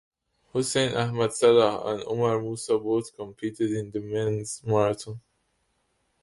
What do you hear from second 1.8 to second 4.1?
and Omar Moussa both competed in the